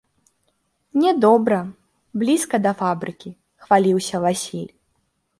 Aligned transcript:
—Мне 0.95 1.11
добра: 1.25 1.59
блізка 2.21 2.59
да 2.65 2.71
фабрыкі,— 2.79 3.29
хваліўся 3.65 4.23
Васіль. 4.25 4.73